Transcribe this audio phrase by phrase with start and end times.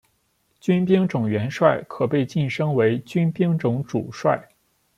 [0.59, 4.49] 军兵种元帅可被晋升为军兵种主帅。